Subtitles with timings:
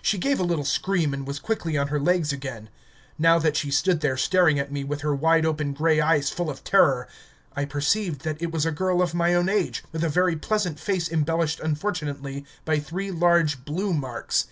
[0.00, 2.68] She gave a little scream and was quickly on her legs again.
[3.18, 6.48] Now that she stood there staring at me, with her wide open grey eyes full
[6.48, 7.08] of terror,
[7.56, 10.78] I perceived that it was a girl of my own age, with a very pleasant
[10.78, 14.46] face embellished unfortunately by three large blue marks.